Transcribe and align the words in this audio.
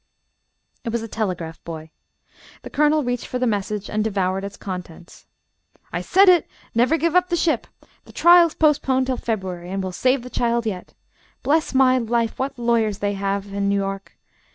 It 0.83 0.89
was 0.91 1.01
the 1.01 1.07
telegraph 1.07 1.63
boy. 1.63 1.91
The 2.63 2.71
Colonel 2.71 3.03
reached 3.03 3.27
for 3.27 3.37
the 3.37 3.45
message 3.45 3.87
and 3.87 4.03
devoured 4.03 4.43
its 4.43 4.57
contents: 4.57 5.27
"I 5.93 6.01
said 6.01 6.27
it! 6.27 6.47
Never 6.73 6.97
give 6.97 7.13
up 7.15 7.29
the 7.29 7.35
ship! 7.35 7.67
The 8.05 8.11
trial's 8.11 8.55
postponed 8.55 9.05
till 9.05 9.17
February, 9.17 9.69
and 9.69 9.83
we'll 9.83 9.91
save 9.91 10.23
the 10.23 10.31
child 10.31 10.65
yet. 10.65 10.95
Bless 11.43 11.75
my 11.75 11.99
life, 11.99 12.39
what 12.39 12.57
lawyers 12.57 12.97
they 12.97 13.13
have 13.13 13.53
in 13.53 13.69
New 13.69 13.75
York! 13.77 14.17